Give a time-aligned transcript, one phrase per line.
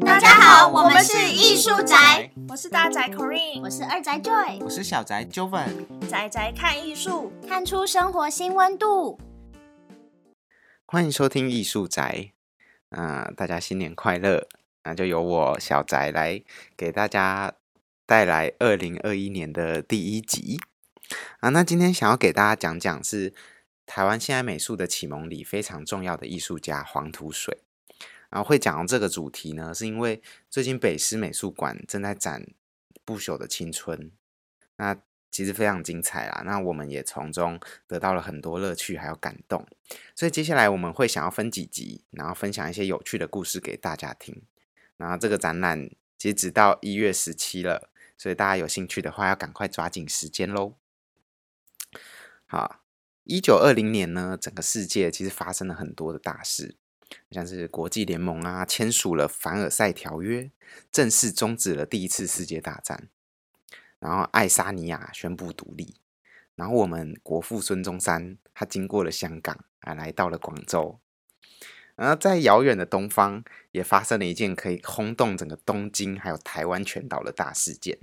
[0.00, 5.68] 大家好，我们是艺术宅，我是大宅 Corinne，我是二宅 Joy，我是小宅 Joven，
[6.08, 9.20] 宅宅看艺术，看出生活新温度。
[10.86, 12.32] 欢迎收听艺术宅，
[12.90, 14.48] 啊、大家新年快乐！
[14.84, 16.42] 那就由我小宅来
[16.76, 17.52] 给大家
[18.06, 20.58] 带来二零二一年的第一集
[21.40, 21.50] 啊。
[21.50, 23.34] 那今天想要给大家讲讲是
[23.90, 27.58] 台湾现代美术的启蒙里非常重要的艺术家黄土水。
[28.28, 32.40] 然后会讲到这个主题呢，是因为最近北师美术馆正在展
[33.04, 33.98] 《不朽的青春》，
[34.76, 34.96] 那
[35.32, 36.44] 其实非常精彩啦。
[36.46, 37.58] 那我们也从中
[37.88, 39.66] 得到了很多乐趣，还有感动。
[40.14, 44.40] 所以接下来我们会想要分几集，然后分享一些有趣的故事给大家听。
[44.96, 50.76] 然后这个展览截止到一月十七了，所以大家有兴趣的话，要赶快抓紧时间喽。
[52.46, 52.79] 好，
[53.30, 56.74] 一九二零年呢，整个世界其实发生了很多的大事。
[57.30, 60.50] 像是国际联盟啊，签署了凡尔赛条约，
[60.90, 63.08] 正式终止了第一次世界大战。
[64.00, 65.94] 然后爱沙尼亚宣布独立，
[66.56, 70.98] 然后我们国父孙中山他经过了香港啊，来到了广州。
[71.94, 77.96] 然后在遥远的东方，也发生了一件可以轰动整个东京还有台湾全岛的大事件，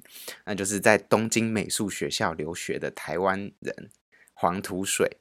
[0.45, 3.89] 那就是在东京美术学校留学的台湾人
[4.39, 5.17] 黄土水，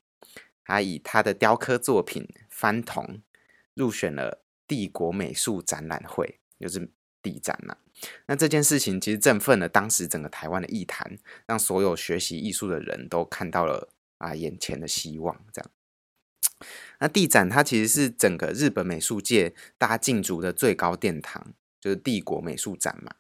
[0.63, 3.05] 他以他的雕刻作品《番童》。
[3.75, 7.77] 入选了帝国美术展览会，就是地展呐、
[8.25, 15.45] 那这件事情其实振奋了当时整个台湾的艺坛，让所有学习艺术的人都看到了啊眼前的希望。
[15.53, 15.71] 这样，
[17.01, 23.15] 那地展它其实是整个日本美术界大家竞逐的最高殿堂，就是帝国美术展嘛。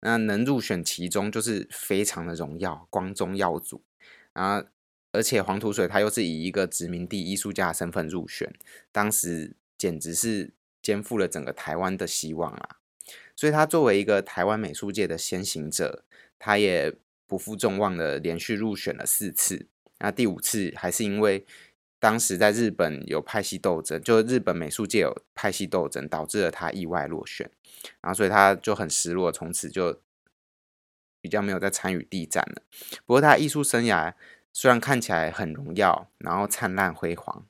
[0.00, 3.84] 那能入选其中，就是非常的荣耀，光宗耀祖
[4.32, 4.64] 啊！
[5.12, 8.52] 而且黄土水他又是以一个殖民地艺术家身份入选，
[8.90, 9.54] 当时。
[9.78, 12.78] 简直是肩负了整个台湾的希望啊！
[13.36, 16.04] 所以他作为一个台湾美术界的先行者，
[16.36, 16.92] 他也
[17.28, 19.68] 不负众望的连续入选了四次。
[20.00, 21.46] 那第五次还是因为
[22.00, 27.48] 当时在日本有派系斗争，就日本美术界有派系斗争，导致了他意外落选。
[28.00, 30.00] 然后所以他就很失落，从此就
[31.20, 32.62] 比较没有再参与地展了。
[33.06, 34.12] 不过他艺术生涯
[34.60, 37.46] 虽然看起来很荣耀，然后灿烂辉煌。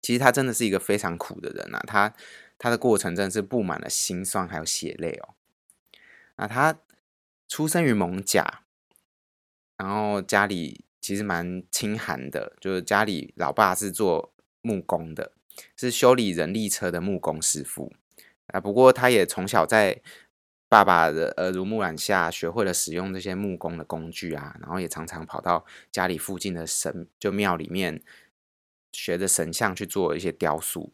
[0.00, 2.14] 其实他真的是一个非常苦的人啊，他
[2.58, 5.34] 他的过程真的是布满了辛酸还有血泪哦。
[6.36, 6.78] 那他
[7.48, 8.62] 出生于蒙甲，
[9.76, 15.32] 然后家里其实蛮清寒的，就是家里老爸是做木工的，
[15.76, 17.92] 是修理人力车的木工师傅
[18.46, 18.60] 啊。
[18.60, 20.00] 不过他也从小在
[20.68, 28.02] 爸爸的耳濡目染下，学会了使用这些木工的工具啊，然后也常常跑到家里附近的神就庙里面。
[28.92, 30.90] 学着神像去做一些雕塑。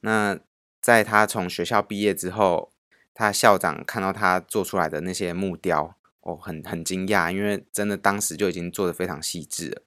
[0.00, 0.38] 那
[0.80, 2.72] 在他从学校毕业之后，
[3.12, 9.82] 他校长看到他做出来的那些木雕，哦，很很惊讶，因为真的当时就已经做的非常细致了，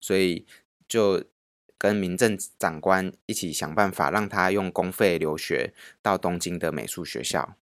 [0.00, 0.46] 所以
[0.88, 1.22] 就
[1.76, 7.54] 跟民政长官一起想办法让他用公费留学到东京的美术学校。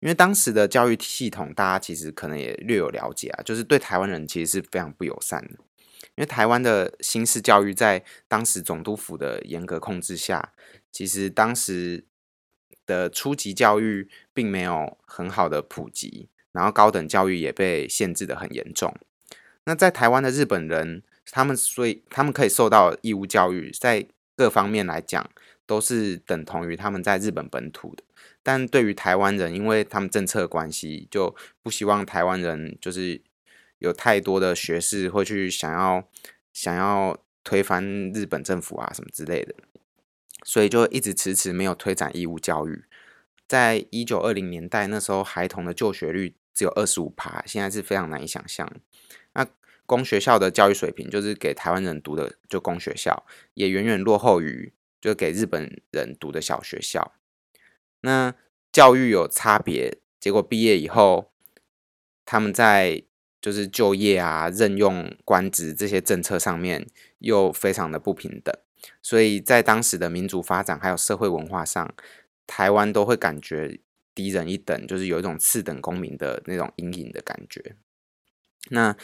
[0.00, 5.50] 因为当时的教育系统，大家其实可能也略有了解啊，就是对台湾人其实是非常不友善的。
[6.16, 10.52] 因为台湾的新式教育在当时总督府的严格控制下，
[10.90, 12.04] 其实当时
[12.84, 18.94] 的初级教育并没有很好的普及，然后高等教育也被限制的很严重。
[19.64, 25.30] 那在台湾的日本人，他们所以他们可以受到义务教育，在各方面来讲
[25.66, 28.02] 都是等同于他们在日本本土的。
[28.50, 33.22] 但对于台湾人，因为他们政策关系，就不希望台湾人就是。
[33.80, 36.06] 有太多的学士会去想要
[36.52, 39.54] 想要推翻日本政府啊什么之类的，
[40.44, 42.84] 所以就一直迟迟没有推展义务教育。
[43.48, 48.70] 在一九二零年代，那时候孩童的就学率只有二十五趴，现在是非常难以想象。
[49.32, 49.46] 那
[49.86, 53.24] 公学校的教育水平，就是给台湾人读的就公学校，
[53.54, 54.70] 也远远落后于
[55.00, 57.14] 就给日本人读的小学校。
[58.02, 58.34] 那
[58.72, 61.32] 教育有差别，结果毕业以后，
[62.24, 63.02] 他们在
[63.40, 66.86] 就是就业啊、任用官职这些政策上面
[67.18, 68.54] 又非常的不平等，
[69.02, 71.94] 所以在当时的民主发展还有社会文化上，
[72.46, 73.80] 台湾都会感觉
[74.14, 77.76] 低人一等，就是有一种次等公民的那种阴影的感觉。
[78.68, 78.94] 那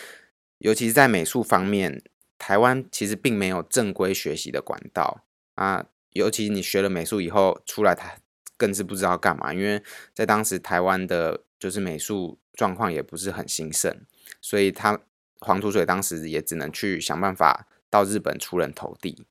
[0.59, 2.03] 尤其是在美术方面，
[2.39, 5.25] 台湾其实并没有正规学习的管道。
[5.55, 8.19] 啊，尤其你学了美术以后出来，他
[8.57, 9.83] 更是不知道干嘛，因为
[10.15, 14.05] 在当时台湾的就是美术状况也不是很兴盛。
[14.41, 15.01] 所以他
[15.41, 19.27] 黄土水当时也只能去想办法到日本出人头地。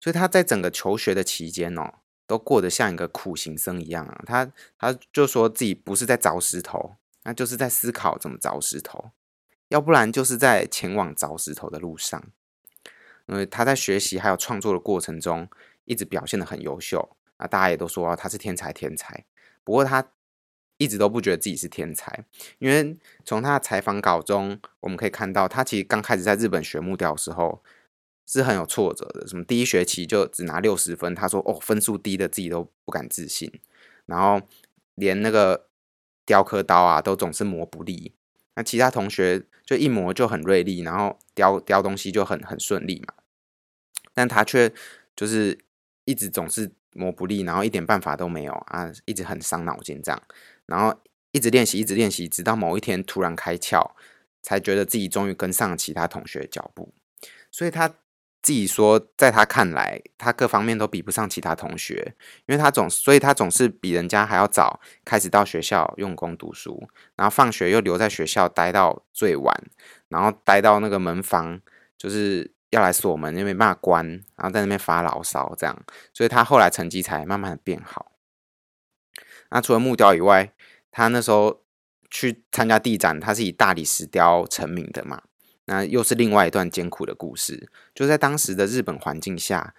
[0.00, 4.22] 所以他在整个求学的期间哦，都过得像一个苦行僧一样啊。
[4.26, 9.10] 他他就说自己不是在凿石头，那就是在思考怎么凿石头，
[9.68, 12.22] 要不然就是在前往凿石头的路上。
[13.26, 15.48] 因为他在学习还有创作的过程中，
[15.84, 19.24] 一直表现的很优秀啊，大家也都说他是天才天才。
[19.64, 20.12] 不过他
[20.78, 22.24] 一直都不觉得自己是天才，
[22.58, 27.62] 因为从他的采访稿中，我们可以看到，他其实刚开始在日本学木雕的时候
[28.26, 29.26] 是很有挫折的。
[29.26, 33.50] 什么第一学期就只拿六十分，他说哦，分数低的自己都不敢自信，
[34.04, 34.40] 然后
[34.94, 35.68] 连那个
[36.26, 38.12] 雕刻刀啊都总是磨不利。
[38.54, 43.14] 那其他同学就一磨就很锐利，然后雕雕东西就很很顺利嘛。
[44.14, 44.72] 但他却
[45.14, 45.58] 就是
[46.04, 50.22] 一直总是磨不利，然后一点办法都没有啊，一直很伤脑筋这样。
[50.66, 50.98] 然后
[51.32, 53.92] 一直练习，一直练习，直到某一天突然开窍，
[54.42, 56.92] 才觉得自己终于跟上其他同学的脚步。
[57.50, 57.88] 所以他
[58.42, 62.14] 自己说，在他看来，他各方面都比不上其他同学，
[62.46, 69.64] 因为他总，所以他总是比人家还要早开始到学校用功读书，然后放学又留在学校待到最晚，
[70.08, 71.60] 然后待到那个门房
[71.98, 78.12] 就是要来锁门，又没办法关，然后在那边发牢骚，这样，所以他后来成绩才慢慢的变好。
[79.50, 80.52] 那除了木雕以外，
[80.90, 81.62] 他那时候
[82.10, 85.22] 去参加地展，他是以大理石雕成名的嘛。
[85.66, 87.68] 那又是另外一段艰苦的故事。
[87.94, 89.74] 就在当时的日本环境下，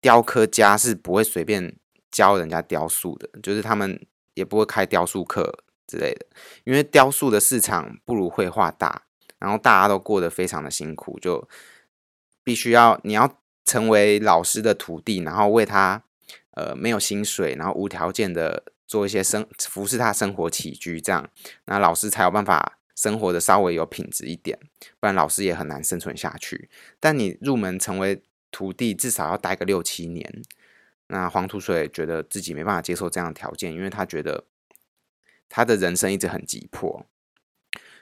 [0.00, 1.76] 雕刻家是不会随便
[2.10, 4.04] 教人家雕塑的，就是他们
[4.34, 6.26] 也不会开雕塑课之类的，
[6.64, 9.02] 因为雕塑的市场不如绘画大，
[9.38, 11.48] 然后大家都过得非常的辛苦，就
[12.48, 16.02] 必须要你要成为老师的徒弟，然后为他
[16.52, 21.28] 呃没有薪水，然后无条件的做一些生服侍他生活起居，这样
[21.66, 22.76] 那老师才有办法。
[22.98, 24.58] 生活的稍微有品质一点，
[24.98, 26.68] 不然老师也很难生存下去。
[26.98, 30.42] 但你入门成为徒弟，至少要待个六七年。
[31.06, 34.46] 那黄土水觉得自己没办法接受这样的条件，因为他觉得
[35.48, 37.06] 他的人生一直很急迫。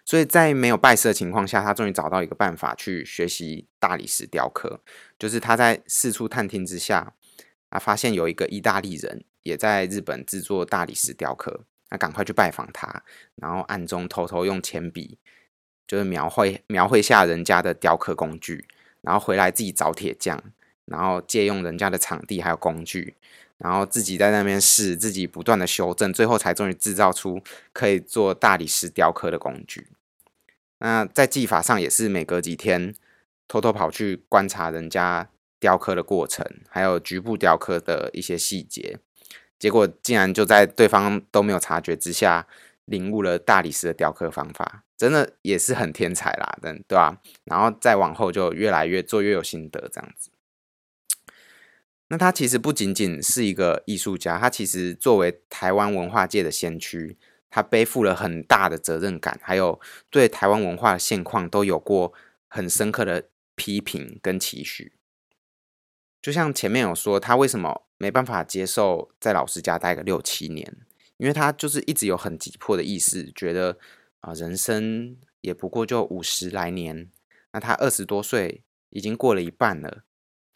[0.06, 4.80] 所以在没有拜师的情况下，他终于找到一个办法去学习大理石雕刻。
[5.18, 7.12] 就是他在四处探听之下，
[7.68, 11.64] 啊，发现有一个意大利人也在日本制作大理石雕刻。
[11.88, 13.04] 那赶快去拜访他，
[13.36, 15.18] 然后暗中偷偷用铅笔，
[15.86, 18.66] 就是描绘描绘下人家的雕刻工具，
[19.02, 20.42] 然后回来自己找铁匠，
[20.86, 23.14] 然后借用人家的场地还有工具，
[23.58, 27.40] 然后自己在那边试，自己不断的修正，最后才终于制造出
[27.72, 29.86] 可以做大理石雕刻的工具。
[30.78, 32.94] 那在技法上也是每隔几天
[33.48, 38.98] 偷偷跑去观察人家雕刻的过程，还有局部雕刻的一些细节。
[39.58, 42.46] 结果竟然就在对方都没有察觉之下，
[42.84, 47.18] 领悟了大理石的雕刻方法，真的也是很天才啦，对对吧？
[47.44, 50.30] 然后再往后就越来越做越有心得这样子。
[52.08, 57.16] 那他其实不仅仅是一个艺术家，他其实作为台湾文化界的先驱，
[57.56, 59.80] 他背负了很大的责任感，还有
[60.10, 62.12] 对台湾文化的现况都有过
[62.48, 64.92] 很深刻的批评跟期许。
[66.20, 70.76] 就像前面有说，他为什么没办法接受在老师家待个六七年？
[71.16, 73.78] 因为他就是一直有很急迫的意识，觉得
[74.20, 77.10] 啊，人生也不过就五十来年，
[77.52, 80.04] 那他二十多岁已经过了一半了，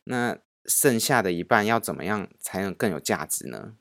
[0.04, 0.36] 那
[0.66, 3.76] 剩下的一半要怎么样才能更有价值呢？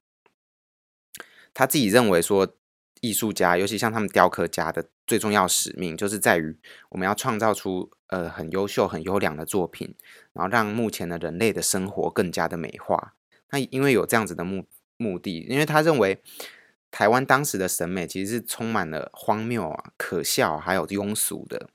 [1.53, 2.55] 他自己认为说。
[3.01, 6.57] 艺术家，尤其像他们雕刻家的最重要使命，就是在于
[6.89, 9.95] 我们要创造出呃很优秀、很优良的作品，
[10.33, 13.15] 然后让目前的人类的生活更加的美化。
[13.51, 14.65] 那因为有这样子的目
[14.97, 16.21] 目的，因为他认为
[16.91, 21.69] 台湾当时的审美其实是充满了荒谬啊、可笑还有庸俗的。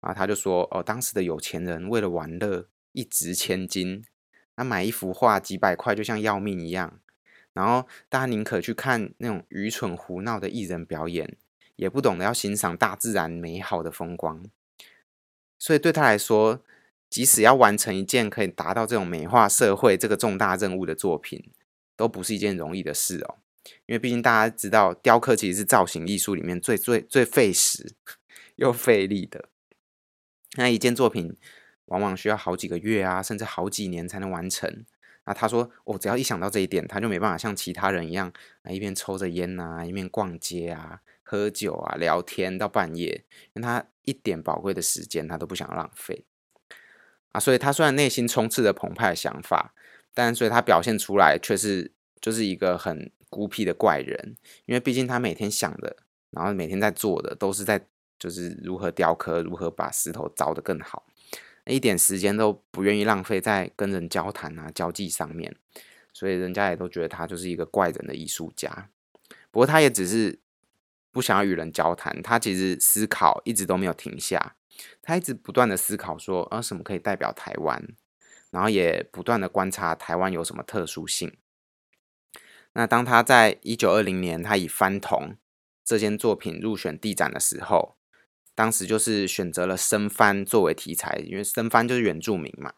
[0.00, 4.02] 然后他就说：“哦，当时的有钱人为了玩乐一掷千金，
[4.56, 6.98] 那买一幅画几百块就像要命一样。”
[7.52, 11.36] 然后大家宁可去看那种愚蠢胡闹的艺人表演，
[11.76, 14.44] 也不懂得要欣赏大自然美好的风光。
[15.58, 16.62] 所以对他来说，
[17.08, 21.50] 即使要完成一件可以达到这种美化社会这个重大任务的作品，
[21.96, 23.38] 都不是一件容易的事哦。
[23.86, 27.94] 因为毕竟大家知道，雕刻其实是造型艺术里面最最最费时
[28.56, 29.48] 又费力的。
[30.56, 31.36] 那一件作品
[31.86, 34.84] 往往需要好几个月啊，甚至好几年才能完成。
[35.24, 46.24] 那他说，我只要一想到这一点，他就没办法像其他人一样啊，一边抽着烟呐，一边逛街啊、喝酒啊、聊天到半夜，因为他一点宝贵的时间他都不想浪费
[47.32, 47.38] 啊。
[47.38, 49.74] 所以他虽然内心充斥着澎湃的想法，
[50.14, 55.96] 但所以他表现出来却是就是一个很孤僻的怪人，因为毕竟他每天想的，
[56.30, 57.86] 然后每天在做的都是在
[58.18, 61.04] 就是如何雕刻，如何把石头凿得更好。
[61.66, 65.54] 一点时间都不愿意浪费在跟人交谈啊、交际上面，
[66.12, 68.88] 所以人家也都觉得他就是一个怪人的艺术家。
[69.50, 70.40] 不过他也只是
[71.12, 74.56] 不想要与人交谈，他其实思考一直都没有停下，
[75.02, 77.86] 他一直不断的思考说，啊，什么可以代表台湾，
[78.50, 81.36] 然后也不断的观察台湾有什么特殊性。
[82.72, 85.30] 那当他在一九二零年，他以《翻铜》
[85.84, 87.99] 这件作品入选地展的时候。
[88.60, 92.74] 当时就是选择了生番作为题材，因为生番就是原住民嘛，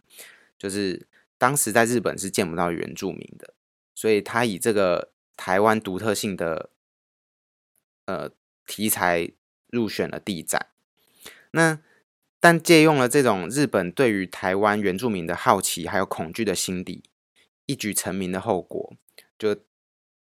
[0.57, 3.53] 就是当时在日本是见不到原住民的，
[3.93, 6.71] 所以他以这个台湾独特性的
[8.07, 8.31] 呃
[8.65, 9.33] 题材
[9.67, 10.69] 入选了地展。
[11.51, 11.81] 那
[12.39, 17.03] 但借用了这种日本对于台湾原住民的好奇还有恐惧的心理，
[17.67, 18.95] 一举成名的后果，
[19.37, 19.57] 就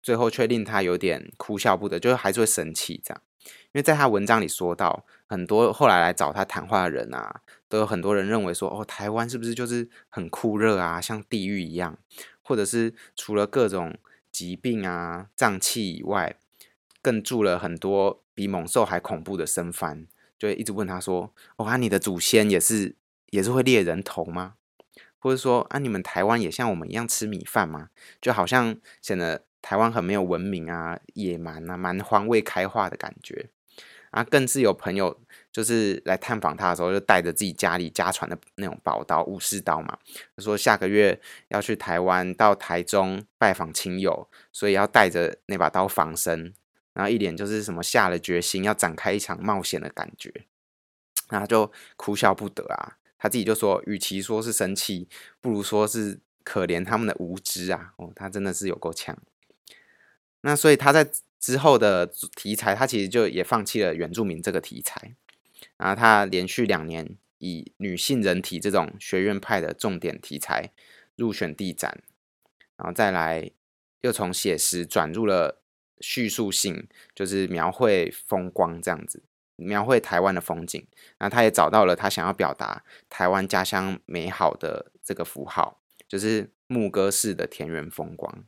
[0.03, 3.23] 最后却令他有点哭笑不得，就是还是会生气这样。
[3.45, 11.99] 因为在他文章里说到，很多后来来找他谈话的人啊，都有很多人认为说，哦，台湾是不是就是很酷热啊，像地狱一样，
[12.43, 13.97] 或者是除了各种
[14.31, 16.37] 疾病啊、瘴气以外，
[17.03, 20.07] 更住了很多比猛兽还恐怖的生番，
[20.39, 22.97] 就一直问他说，哦，啊，你的祖先也是
[23.31, 24.55] 也是会猎人头吗？
[25.19, 27.89] 或者说，啊，你们台湾也像我们一样吃米饭吗？
[28.21, 29.45] 就好像显得。
[29.67, 33.49] 台湾很没有文明啊，野蛮啊，蛮荒未开化的感觉
[34.15, 34.25] 啊。
[34.25, 35.21] 更是有朋友
[35.53, 39.99] 就是来探访他的时候，就带着自己家里家传的那种宝刀武士刀嘛，
[40.39, 46.55] 说下个月要去台湾到台中拜访亲友，所以要带着那把刀防身，
[46.93, 50.33] 然后一脸就是什么下了决心要展开一场冒险的感觉，
[51.29, 52.97] 然后就哭笑不得啊。
[53.17, 55.09] 他自己就说，与其说是生气，
[55.41, 57.95] 不如说是可怜他们的无知啊。
[57.97, 59.17] 哦，他真的是有够呛。
[60.43, 61.09] 那所以他在
[61.45, 65.15] 之后的题材，他其实就也放弃了原住民这个题材，
[65.77, 70.73] 然后他连续两年以女性人体这种学院派的重点题材
[71.17, 72.03] 入选地展，
[72.79, 73.51] 然后再来
[74.01, 75.61] 又从写实转入了
[76.01, 79.23] 叙述性，就是描绘风光这样子，
[79.57, 80.87] 描绘台湾的风景。
[81.19, 88.45] 那他也找到了他想要表达台湾家乡美好的这个符号，就是牧歌式的田园风光。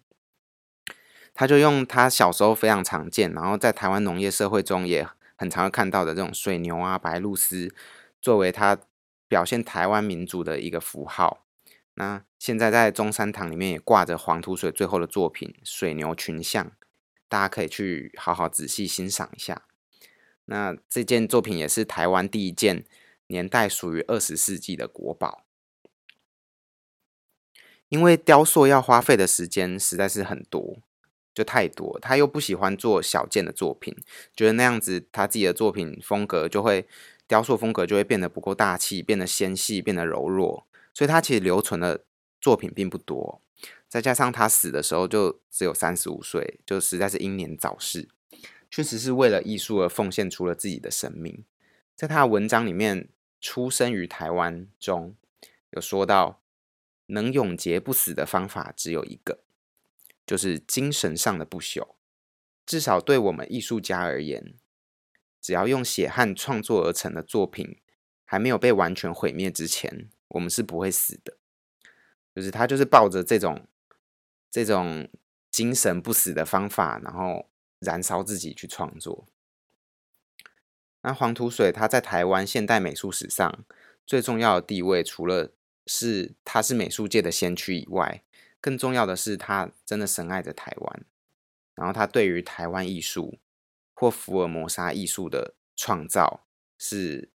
[1.38, 7.70] 他就用他小时候非常常见，然后在台湾农业社会中也很常会看到的这种水牛啊、白鹭鸶，
[8.22, 8.78] 作为他
[9.28, 11.44] 表现台湾民族的一个符号。
[11.94, 16.64] 那现在在中山堂里面也挂着黄土水最后的作品《水牛群像》，
[17.28, 19.62] 大家可以去好好仔细欣赏一下。
[20.46, 22.86] 那这件作品也是台湾第一件
[23.26, 25.44] 年代属于二十世纪的国宝，
[27.90, 30.78] 因为雕塑要花费的时间实在是很多。
[31.36, 33.94] 就太多，他又不喜欢做小件的作品，
[34.34, 36.88] 觉得那样子他自己的作品风格就会
[37.28, 42.06] 雕塑风格就会变得不够大气，变得纤细，变得柔弱，所以他其实留存的
[42.40, 43.42] 作品并不多。
[43.86, 48.08] 再加上他死的时候就只有三十五岁，就实在是英年早逝，
[48.70, 51.44] 确实是为了艺术而奉献出了自己的生命。
[51.94, 53.10] 在他的文章里面，
[53.42, 55.14] 出生于台湾中
[55.72, 56.40] 有说到，
[57.08, 59.40] 能永劫不死的方法只有一个。
[60.26, 61.94] 就是精神上的不朽，
[62.66, 64.54] 至少对我们艺术家而言，
[65.40, 67.80] 只要用血汗创作而成的作品
[68.24, 71.38] 还没有被完全毁灭之前，我们是不会死的。
[72.34, 73.66] 就是他就是抱着这种
[74.50, 75.08] 这种
[75.50, 79.26] 精神不死的方法，然后燃烧自己去创作。
[81.02, 83.64] 那黄土水他在台湾现代美术史上
[84.04, 85.52] 最重要的地位，除了
[85.86, 88.24] 是他是美术界的先驱以外，
[88.66, 91.04] 更重要的是，他真的深爱着台湾，
[91.76, 93.38] 然后他对于台湾艺术
[93.94, 96.44] 或福尔摩沙艺术的创造
[96.76, 97.30] 是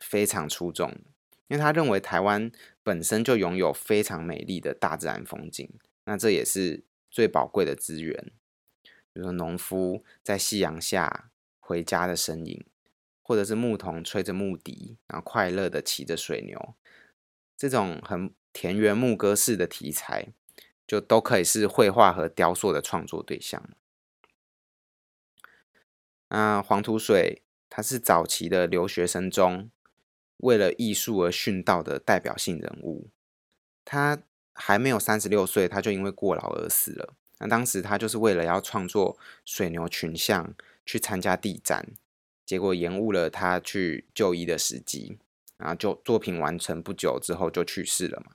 [0.00, 0.90] 非常出众，
[1.48, 2.50] 因为他认为台湾
[2.82, 5.70] 本身就拥有非常美丽的大自然风景，
[6.06, 8.32] 那这也是最宝贵的资源，
[9.12, 12.64] 比如说农夫在夕阳下回家的身影，
[13.20, 16.74] 或者是牧童吹着牧笛，然后快乐的骑着水牛，
[17.54, 18.32] 这种很。
[18.50, 20.32] 田园牧歌式的题材，
[20.88, 23.62] 就都可以是绘画和雕塑的创作对象。
[26.30, 29.70] 那黄土水，他是早期的留学生中
[30.38, 33.10] 为了艺术而殉道的代表性人物。
[33.84, 37.14] 他还没有三十六岁，他就因为过劳而死了。
[37.38, 40.54] 那当时他就是为了要创作水牛群像
[40.84, 41.92] 去参加地展，
[42.44, 45.18] 结果延误了他去就医的时机。
[45.56, 48.32] 然后就作品完成不久之后就去世了嘛。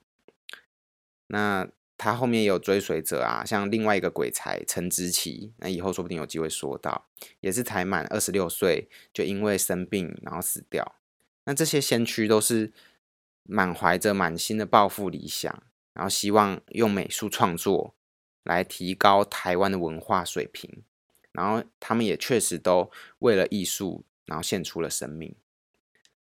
[1.27, 1.69] 那
[2.03, 7.07] 他后面也有追随者啊，像另外一个鬼才陈之奇，那以后说不定有机会说到，
[7.39, 10.95] 也是才满二十六岁就因为生病然后死掉。
[11.45, 12.73] 那这些先驱都是
[13.43, 17.95] 满怀着满心的抱负理想，然后希望用美术创作
[18.43, 20.83] 来提高台湾的文化水平。
[21.31, 25.35] 然后他们也确实都为了艺术，然后献出了生命。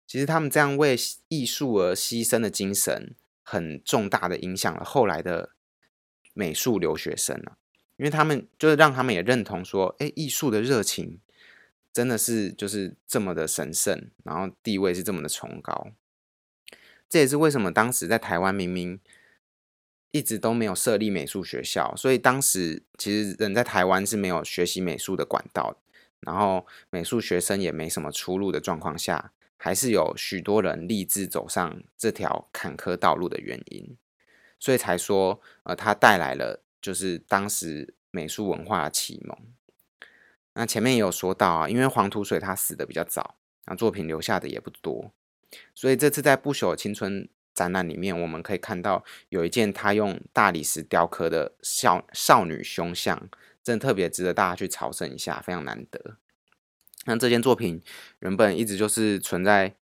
[0.07, 0.97] 其实他们这样为
[1.29, 5.54] 艺术而牺牲的精神，很重大的影响了后来的
[6.35, 7.57] 美术留学生啊，
[7.97, 11.19] 因为他们就是让他们也认同说，哎，艺术的热情
[11.93, 15.93] 真的是就是这么的神圣，然后地位是这么的崇高。
[17.09, 19.01] 这也是为什么当时在台湾明明。
[20.11, 25.77] 一直都没有设立美术学校，所以当时其实人在台湾是没有学习美术的管道，
[26.21, 33.97] 然后美术学生也没什么出路的状况下，还是有许多人立志走上这条坎坷道路的原因，
[34.65, 39.37] 所以才说，呃，他带来了就是当时美术文化的启蒙。
[40.55, 43.35] 那前面也有说到啊，因为黄土水他死的比较早，
[43.67, 45.13] 那作品留下的也不多，
[45.75, 47.29] 所以这次在不朽青春。
[47.55, 53.29] 展览里面，我们可以看到有一件他用大理石雕刻的少少女胸像，
[53.63, 56.17] 真的特别值得大家去朝圣一下，非常难得。
[57.05, 57.81] 那这件作品
[58.19, 59.77] 原本一直就是存在，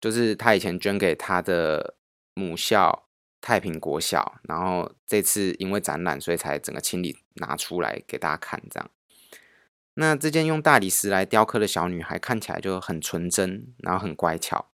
[0.00, 1.96] 就是他以前捐给他的
[2.32, 3.07] 母校
[3.40, 8.62] 太平国小，然后这次因为展览，所以才整个清理拿出来给大家看。
[8.70, 8.90] 这样，
[9.94, 14.70] 那这件用大理石来雕刻的小女孩看起来就很纯真，然后很乖巧。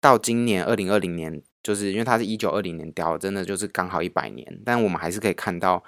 [0.00, 1.42] 到今年二零二零年。
[1.64, 5.82] 就是因为它是一九二零年雕，真的就是刚好一百年，但我们还是可以看到、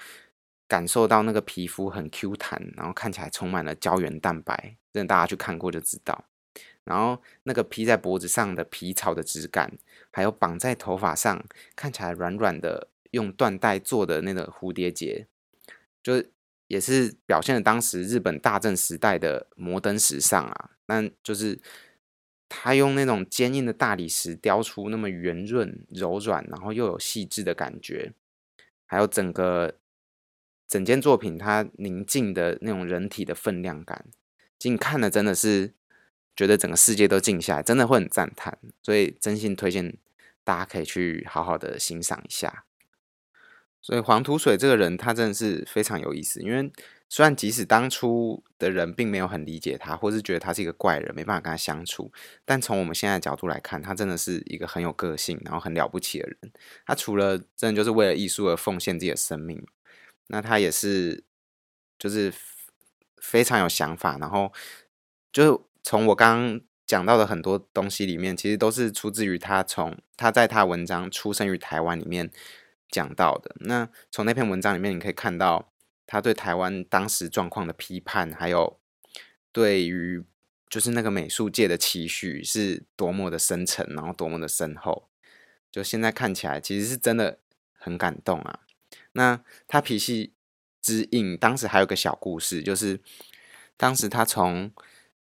[0.66, 6.24] 感受到那个皮肤很 Q 弹，然后看起来充满了胶原蛋白，真的大家去看过就知道。
[6.86, 9.70] 然后那个披在脖子上的皮草的质感，
[10.10, 11.44] 还有绑在头发上
[11.76, 15.26] 看起来软软的用缎带做的那个蝴蝶结，
[16.02, 16.24] 就
[16.68, 21.60] 也是表现了当时日本大正时代的摩登时尚啊，但就是。
[22.48, 28.12] 他用那种坚硬的大理石雕出那么圆润、柔软，然后又有细致的感觉，
[28.86, 29.74] 还有整个
[30.68, 34.06] 整件作品它宁静的那种人体的分量感，
[34.60, 35.74] 近看了真的是
[36.36, 38.56] 觉得整个世界都静下来，真的会很赞叹。
[38.82, 39.96] 所以真心推荐
[40.44, 42.64] 大家可以去好好的欣赏一下。
[43.80, 46.70] 所以黄土水这个人，他真的是非常有意思，因为。
[47.08, 52.10] 虽然即使当初的人并没有很理解他，或是觉得他是一个怪人，没办法跟他相处，
[52.44, 56.52] 但从我们现在的角度来看，他真的是一个很有个性，然后很了不起的人。
[56.84, 59.64] 他除了真的就是为了艺术而奉献自己的生命，
[60.26, 61.22] 那他也是
[61.96, 62.34] 就是
[63.22, 64.18] 非常有想法。
[64.18, 64.52] 然后
[65.32, 72.28] 就从我刚刚讲到的很多东西里面，其实都是出自于他从他在他文章《出生于台湾》里面
[72.90, 73.54] 讲到的。
[73.60, 75.70] 那从那篇文章里面，你可以看到。
[76.08, 78.78] 他对台湾当时状况的批判，还有
[79.50, 80.24] 对于
[80.68, 85.08] 就是那个美术界的期许，是多么的深沉，然后多么的深厚。
[85.72, 87.40] 就现在看起来，其实是真的
[87.76, 88.60] 很感动啊。
[89.14, 90.32] 那他脾气
[90.80, 93.00] 之硬，当时还有个小故事，就是
[93.76, 94.70] 当时他从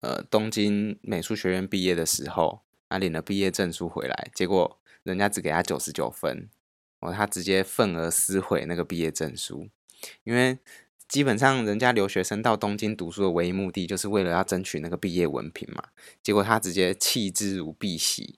[0.02, 6.50] 呃东京美术学院毕业的时候，他领了毕业证书回来，结果人家只给他九十九分，
[7.00, 9.70] 哦，他直接愤而撕毁那个毕业证书。
[10.24, 10.60] 因为
[11.08, 15.84] 基本上，人家留学生到东京读书的唯一目的，就是为了要争取那个毕业文凭嘛。
[16.24, 18.36] 结果他直接弃之如敝屣。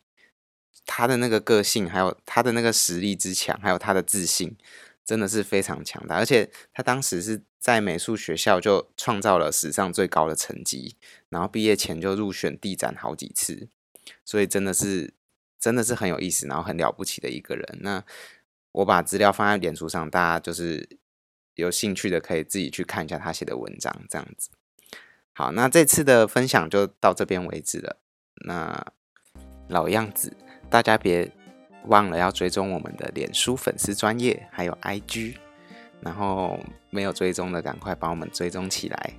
[0.86, 4.58] 他的那个个性，还有他的那个实力之强，还有他的自信，
[5.05, 6.15] 真的是非常强大。
[6.15, 10.95] 而且他当时是在美术学校就创造了史上最高的成绩，
[11.29, 13.69] 然后毕业前就入选地展好几次，
[14.25, 15.13] 所以真的是
[15.59, 17.79] 真的是很有意思，然后很了不起的一个人。
[17.81, 18.03] 那
[18.71, 20.99] 我把资料放在脸书上，大家就是。
[21.55, 24.49] 有兴趣的可以自己去看一下他写的文章，这样子。
[25.33, 27.99] 好，那这次的分享就到这边为止了。
[28.47, 28.83] 那
[29.69, 30.35] 老样子，
[30.67, 31.31] 大家别
[31.87, 35.35] 忘了要追踪我们的脸书粉丝专业，还有 IG。
[36.01, 39.13] 然后没有追踪的，赶快帮我们追踪起来。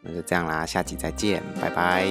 [0.00, 2.06] 那就这样啦，下期再见，拜拜。